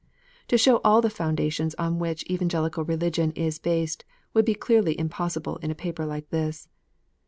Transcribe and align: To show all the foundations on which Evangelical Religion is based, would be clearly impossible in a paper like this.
To 0.47 0.57
show 0.57 0.77
all 0.77 0.99
the 0.99 1.11
foundations 1.11 1.75
on 1.75 1.99
which 1.99 2.25
Evangelical 2.27 2.83
Religion 2.83 3.31
is 3.33 3.59
based, 3.59 4.03
would 4.33 4.45
be 4.45 4.55
clearly 4.55 4.97
impossible 4.97 5.57
in 5.57 5.69
a 5.69 5.75
paper 5.75 6.07
like 6.07 6.31
this. 6.31 6.67